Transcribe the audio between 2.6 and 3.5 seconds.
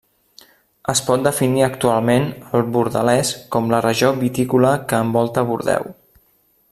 Bordelès